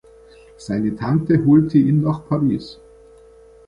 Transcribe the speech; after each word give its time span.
Seine 0.57 0.95
Tante 0.95 1.45
holte 1.45 1.77
ihn 1.77 2.01
nach 2.01 2.27
Paris. 2.27 2.79